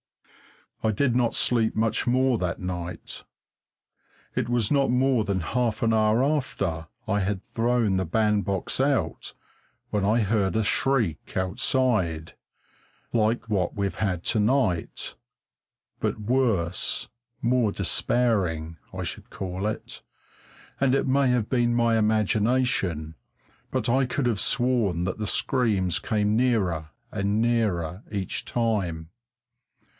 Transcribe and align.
I 0.83 0.89
did 0.89 1.15
not 1.15 1.35
sleep 1.35 1.75
much 1.75 2.07
more 2.07 2.39
that 2.39 2.59
night. 2.59 3.23
It 4.33 4.49
was 4.49 4.71
not 4.71 4.89
more 4.89 5.23
than 5.23 5.41
half 5.41 5.83
an 5.83 5.93
hour 5.93 6.23
after 6.23 6.87
I 7.07 7.19
had 7.19 7.43
thrown 7.43 7.97
the 7.97 8.05
bandbox 8.05 8.79
out 8.79 9.35
when 9.91 10.03
I 10.03 10.21
heard 10.21 10.55
a 10.55 10.63
shriek 10.63 11.37
outside 11.37 12.33
like 13.13 13.47
what 13.47 13.75
we've 13.75 13.93
had 13.93 14.23
to 14.23 14.39
night, 14.39 15.13
but 15.99 16.19
worse, 16.21 17.07
more 17.43 17.71
despairing, 17.71 18.77
I 18.91 19.03
should 19.03 19.29
call 19.29 19.67
it; 19.67 20.01
and 20.79 20.95
it 20.95 21.05
may 21.05 21.27
have 21.27 21.47
been 21.47 21.75
my 21.75 21.95
imagination, 21.99 23.13
but 23.69 23.87
I 23.87 24.07
could 24.07 24.25
have 24.25 24.39
sworn 24.39 25.03
that 25.03 25.19
the 25.19 25.27
screams 25.27 25.99
came 25.99 26.35
nearer 26.35 26.89
and 27.11 27.39
nearer 27.39 28.01
each 28.09 28.45
time. 28.45 29.09